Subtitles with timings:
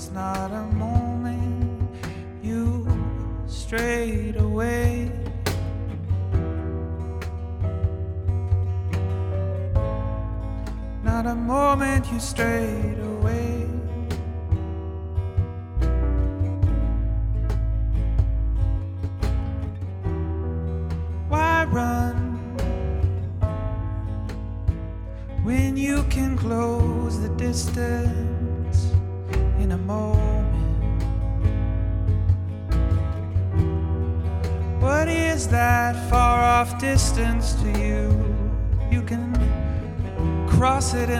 [0.00, 1.90] was not a moment
[2.42, 2.86] you
[3.46, 5.12] strayed away.
[11.04, 13.09] Not a moment you strayed away.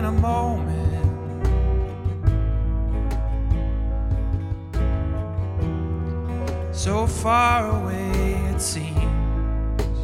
[0.01, 1.05] in a moment.
[6.73, 9.99] So far away it seems,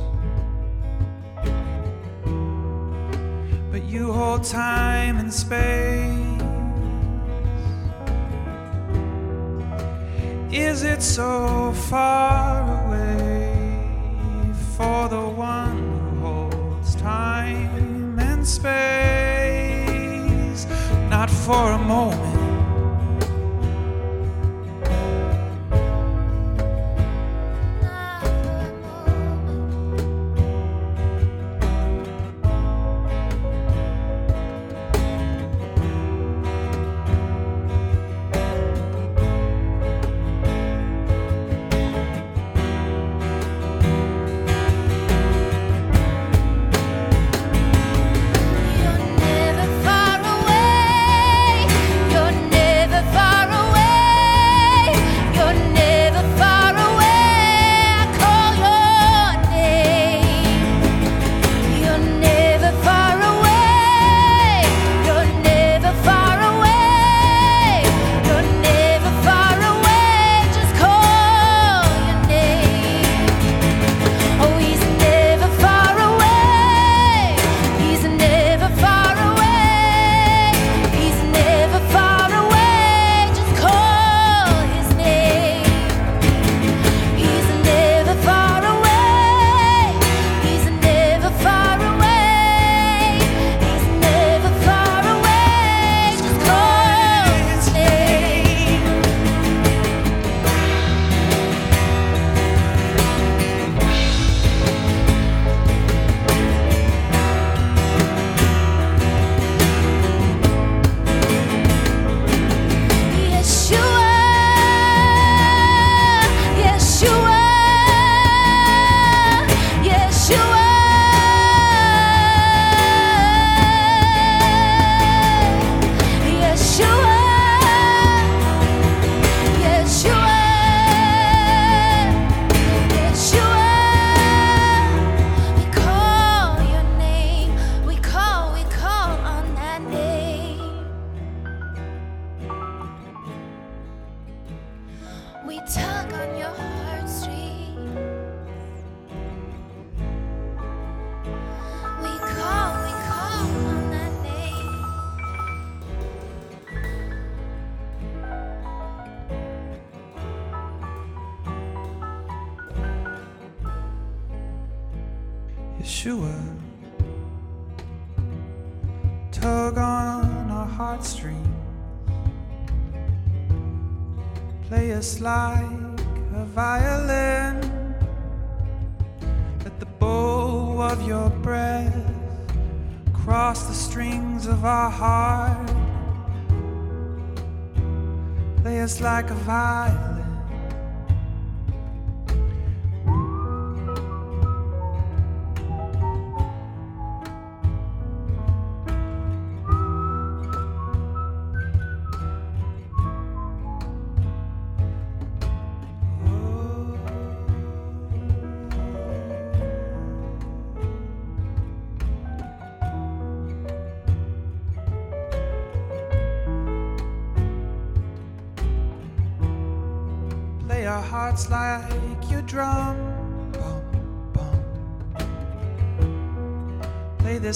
[3.71, 6.13] but you hold time and space.
[10.51, 11.56] Is it so?
[21.47, 22.16] for a moment.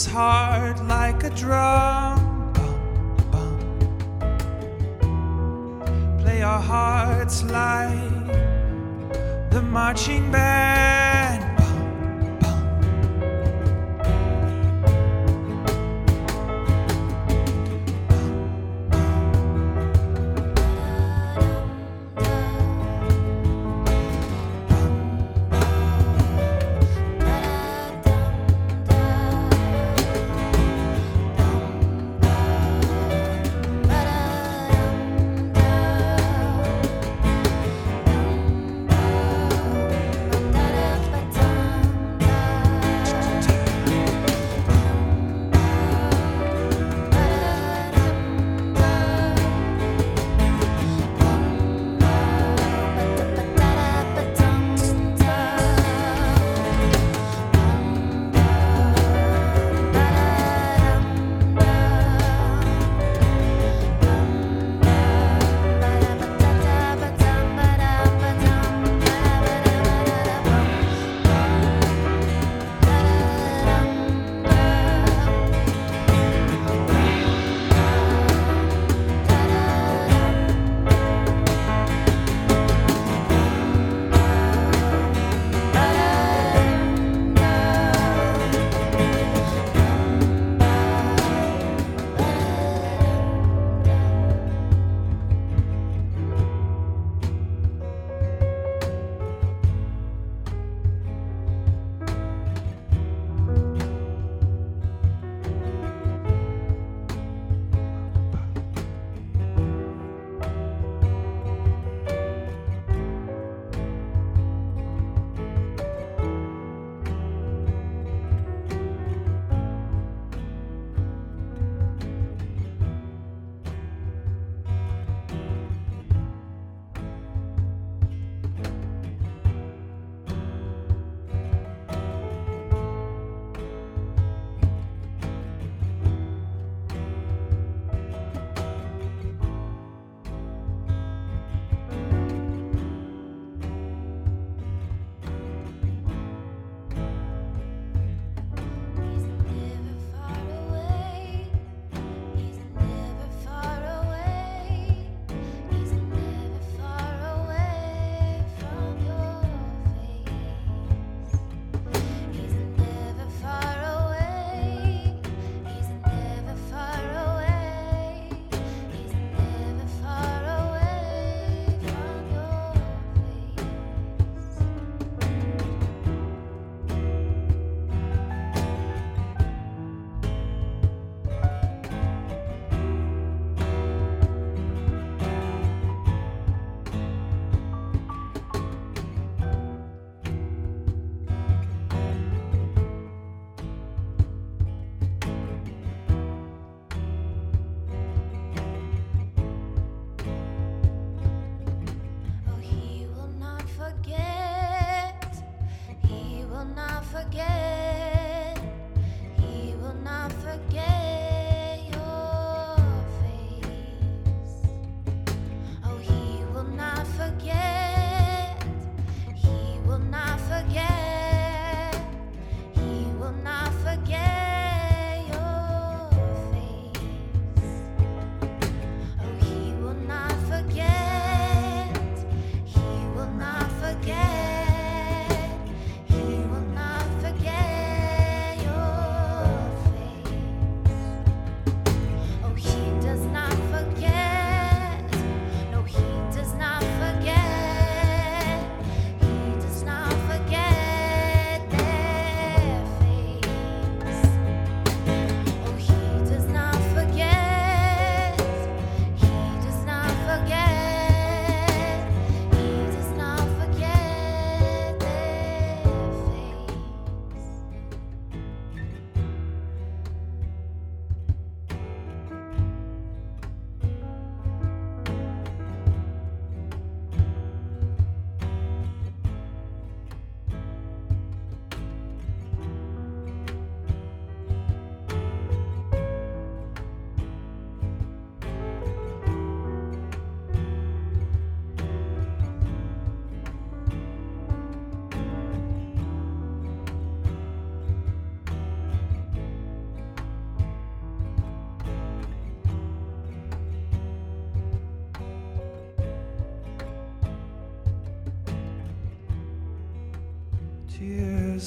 [0.04, 1.91] his heart like a drug.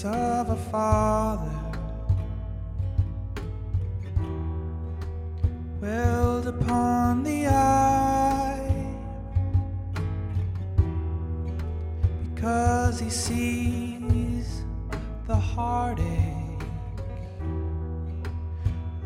[0.06, 1.50] Of a father
[5.80, 8.94] welled upon the eye
[12.34, 14.62] because he sees
[15.26, 16.04] the heartache.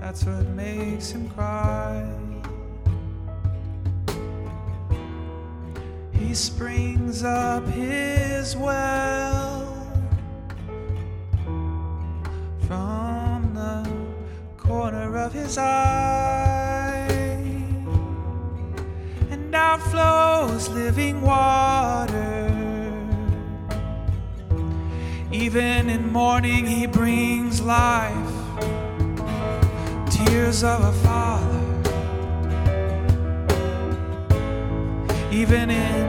[0.00, 2.12] That's what makes him cry.
[6.12, 8.97] He springs up his well
[26.18, 28.33] morning, he brings life,
[30.11, 31.62] tears of a father.
[35.31, 36.04] Even in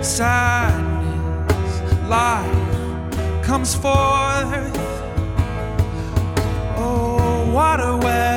[0.00, 1.72] sadness,
[2.08, 4.70] life comes forth.
[6.78, 8.35] Oh, water well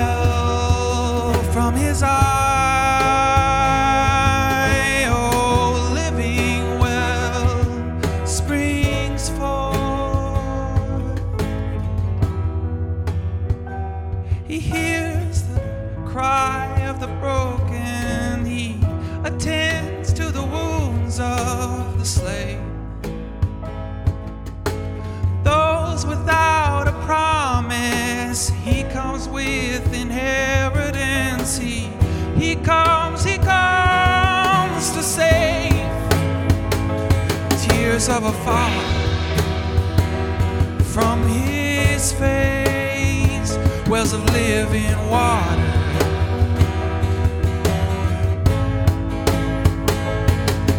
[44.50, 45.74] living water.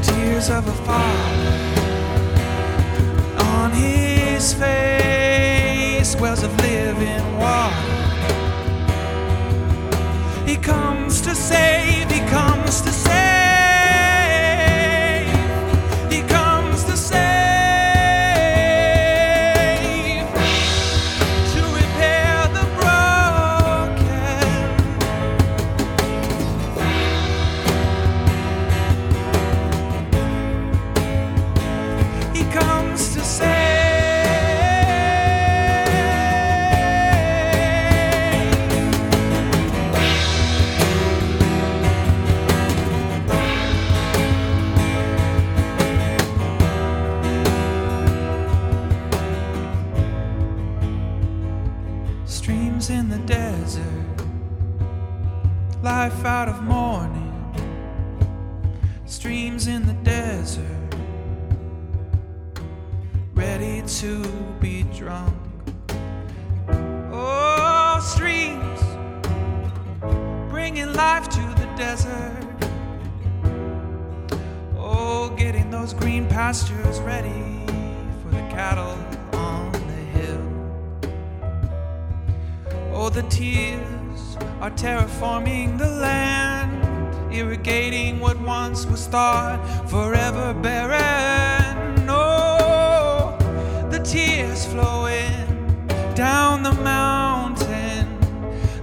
[0.02, 1.56] Tears of a father
[3.54, 7.94] on his face, wells of living water.
[10.50, 12.00] He comes to save,
[84.61, 92.07] are terraforming the land, irrigating what once was thought forever barren.
[92.09, 93.38] Oh,
[93.90, 98.18] the tears flowing down the mountain,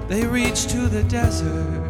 [0.08, 1.87] they reach to the desert.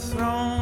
[0.00, 0.59] Throne,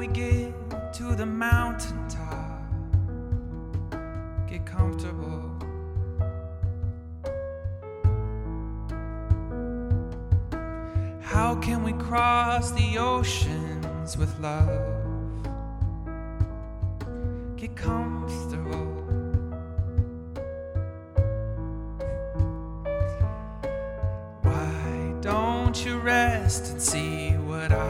[0.00, 2.62] we get to the mountaintop?
[4.48, 5.42] Get comfortable.
[11.20, 14.70] How can we cross the oceans with love?
[17.58, 18.86] Get comfortable.
[24.40, 27.89] Why don't you rest and see what I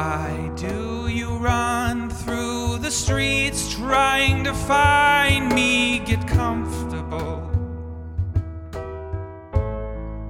[0.00, 5.98] Why do you run through the streets trying to find me?
[5.98, 7.42] Get comfortable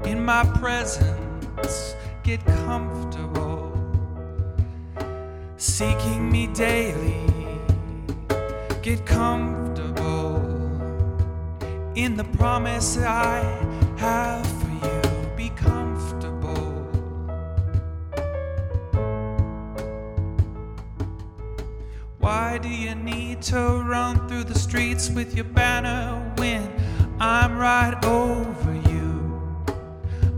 [0.04, 1.94] in my presence.
[2.24, 3.70] Get comfortable
[5.56, 7.30] seeking me daily.
[8.82, 10.42] Get comfortable
[11.94, 13.44] in the promise I
[13.98, 14.49] have
[23.42, 26.70] to run through the streets with your banner when
[27.18, 29.64] I'm right over you?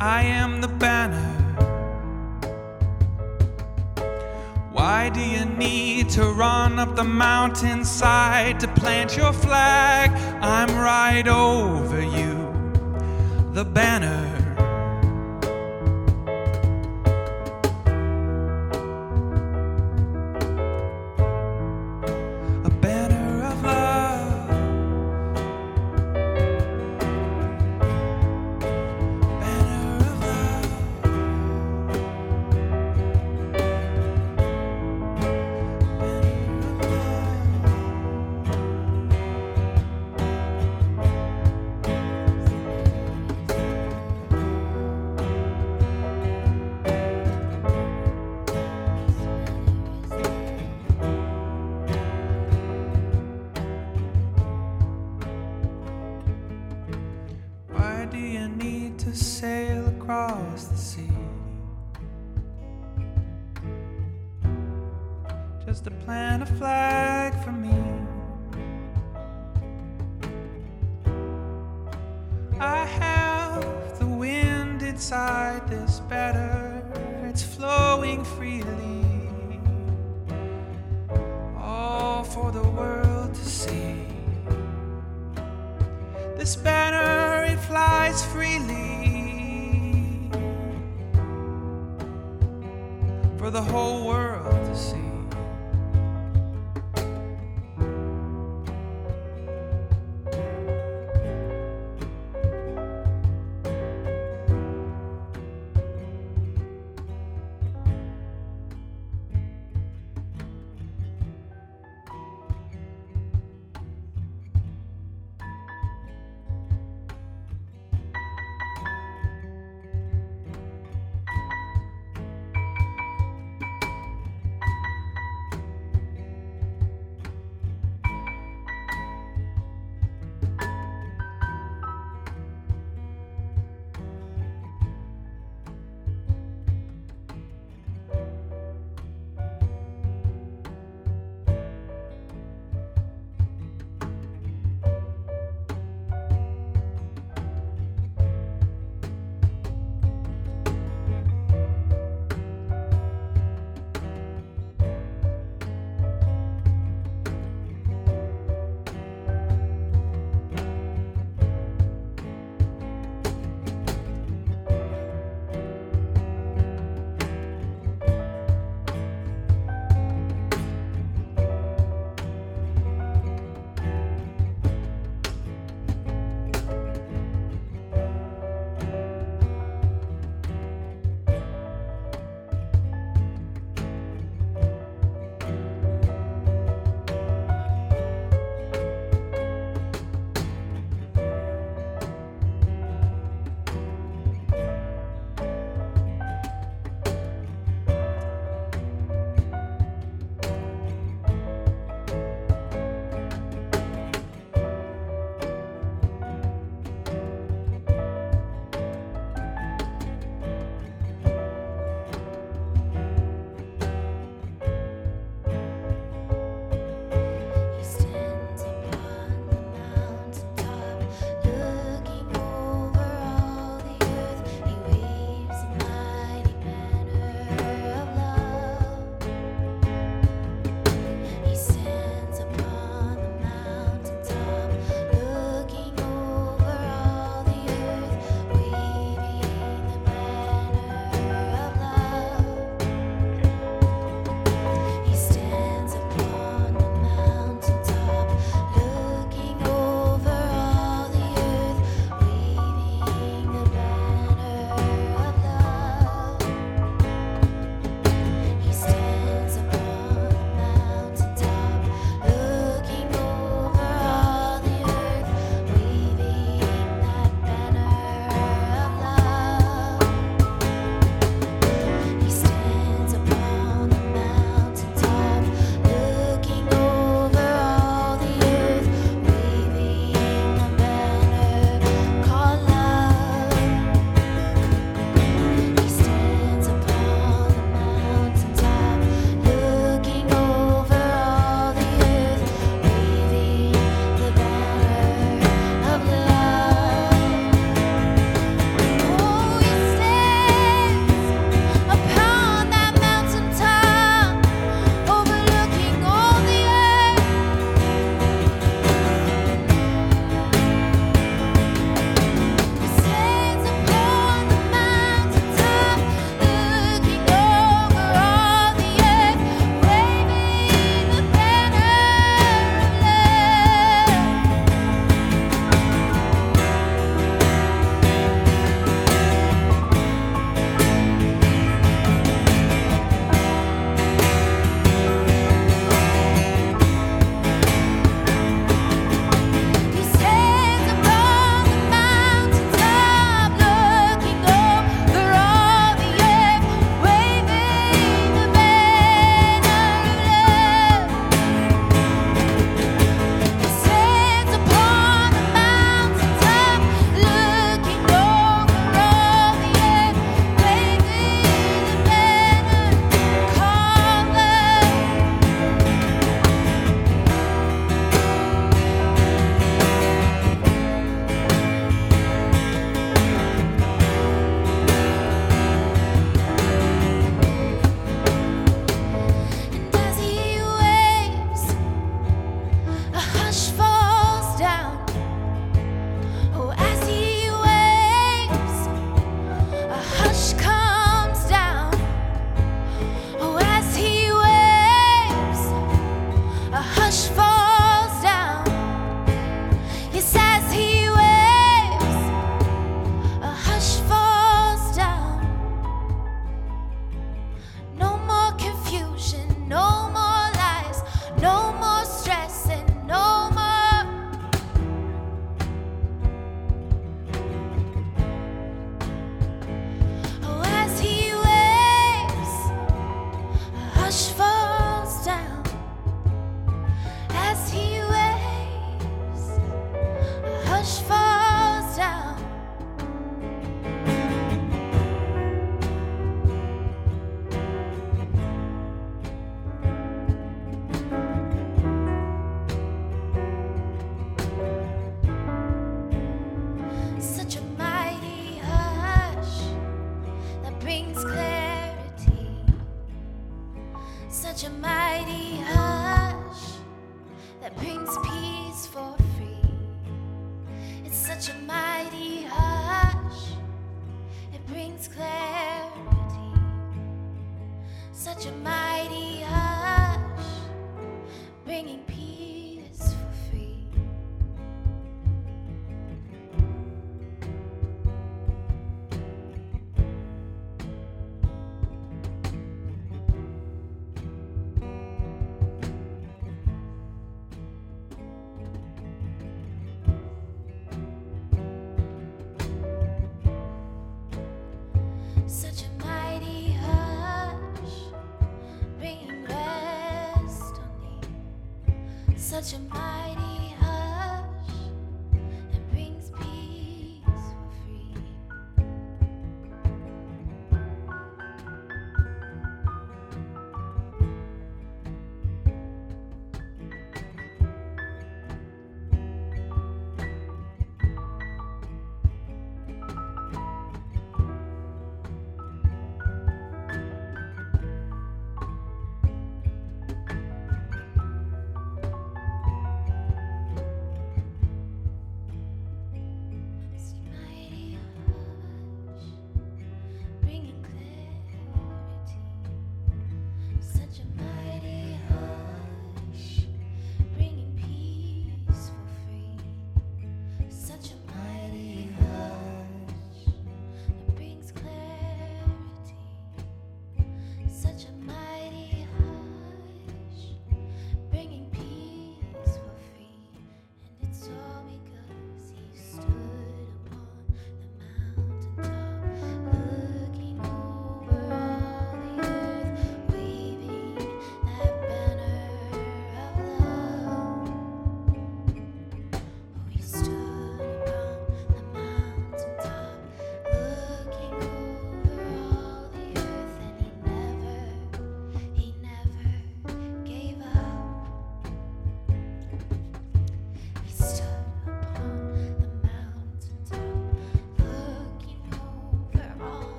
[0.00, 1.30] I am the banner.
[4.72, 10.10] Why do you need to run up the mountainside to plant your flag?
[10.42, 12.52] I'm right over you,
[13.54, 14.33] the banner.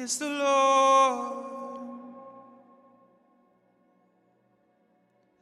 [0.00, 1.44] Is the Lord.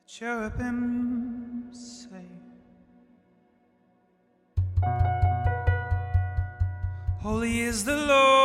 [0.04, 2.26] The cherubim say,
[7.20, 8.35] Holy is the Lord.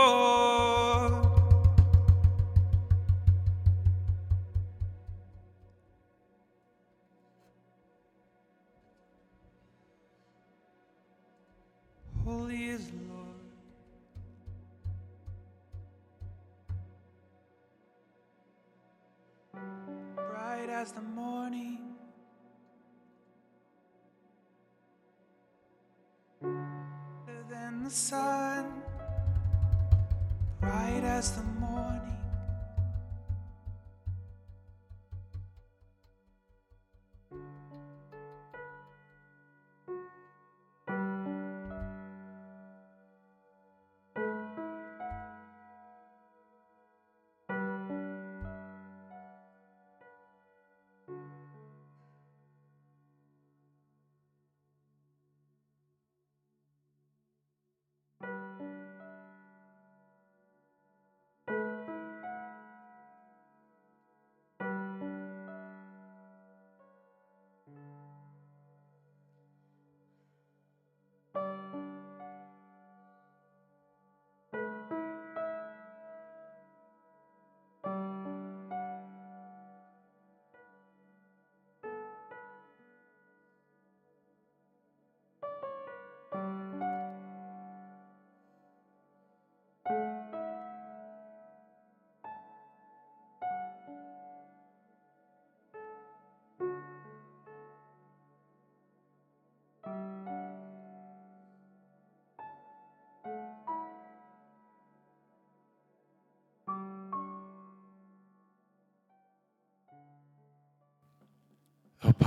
[27.92, 28.31] Brighter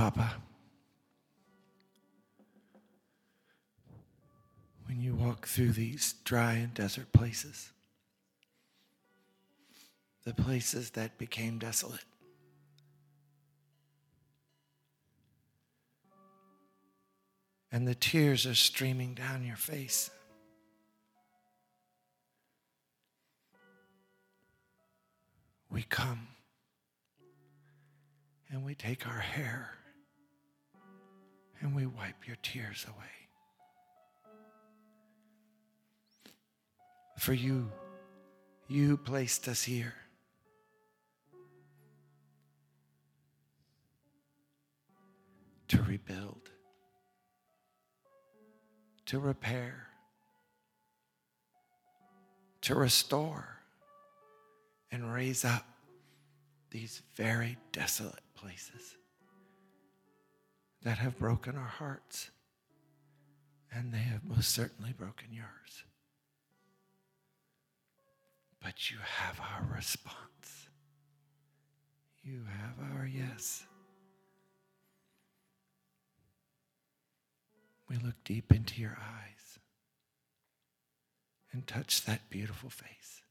[0.05, 0.35] Papa.
[4.85, 7.71] When you walk through these dry and desert places,
[10.23, 12.05] the places that became desolate,
[17.71, 20.11] and the tears are streaming down your face.
[25.71, 26.27] We come
[28.51, 29.71] and we take our hair
[31.65, 33.07] and we wipe your tears away.
[37.17, 37.71] For you,
[38.67, 39.95] you placed us here.
[45.69, 46.51] To rebuild,
[49.07, 49.87] to repair,
[52.61, 53.57] to restore,
[54.91, 55.65] and raise up
[56.69, 58.97] these very desolate places
[60.85, 62.29] that have broken our hearts,
[63.73, 65.83] and they have most certainly broken yours.
[68.61, 70.69] But you have our response.
[72.23, 73.63] You have our yes.
[77.89, 79.59] We look deep into your eyes
[81.51, 83.23] and touch that beautiful face.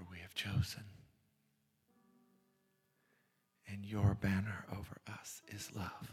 [0.00, 0.84] For we have chosen,
[3.68, 6.10] and your banner over us is love.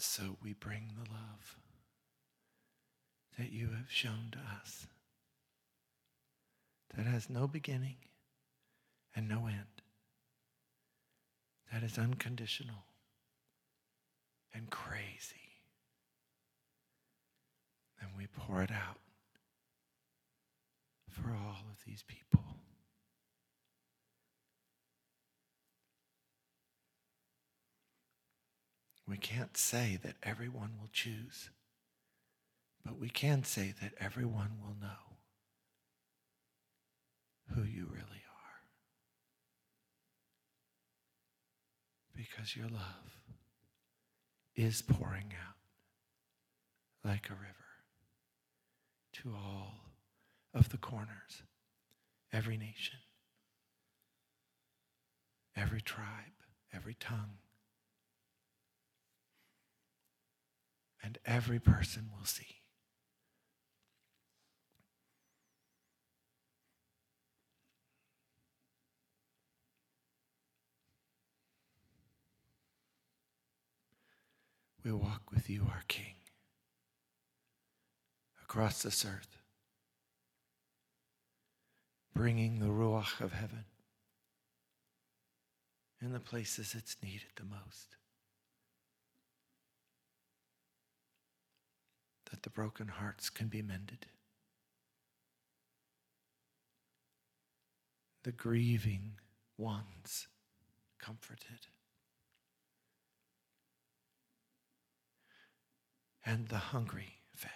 [0.00, 1.56] So we bring the love
[3.38, 4.88] that you have shown to us
[6.96, 7.98] that has no beginning
[9.14, 9.82] and no end,
[11.72, 12.84] that is unconditional
[14.54, 15.34] and crazy.
[18.00, 18.98] And we pour it out
[21.10, 22.44] for all of these people.
[29.06, 31.50] We can't say that everyone will choose,
[32.84, 35.18] but we can say that everyone will know
[37.54, 38.62] who you really are.
[42.16, 43.13] Because your love
[44.56, 45.56] is pouring out
[47.08, 47.54] like a river
[49.12, 49.74] to all
[50.52, 51.42] of the corners,
[52.32, 52.98] every nation,
[55.56, 56.06] every tribe,
[56.72, 57.38] every tongue.
[61.02, 62.63] And every person will see.
[74.84, 76.16] We walk with you, our King,
[78.42, 79.38] across this earth,
[82.14, 83.64] bringing the Ruach of heaven
[86.02, 87.96] in the places it's needed the most.
[92.30, 94.04] That the broken hearts can be mended,
[98.22, 99.12] the grieving
[99.56, 100.28] ones
[100.98, 101.68] comforted.
[106.24, 107.50] And the hungry fed.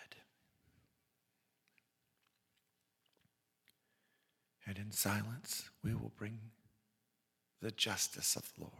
[4.67, 6.39] And in silence, we will bring
[7.63, 8.73] the justice of the Lord.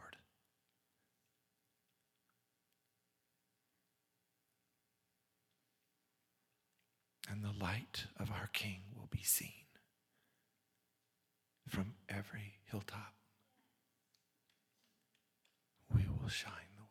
[7.31, 9.67] And the light of our King will be seen
[11.69, 13.15] from every hilltop.
[15.95, 16.89] We will shine the way.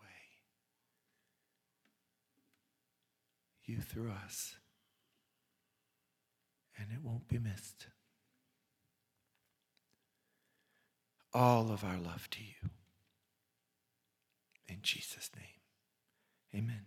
[3.68, 4.56] You through us,
[6.80, 7.88] and it won't be missed.
[11.34, 12.70] All of our love to you.
[14.70, 16.86] In Jesus' name, amen.